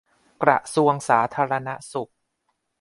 [0.43, 2.11] กระทรวงสาธารณสุข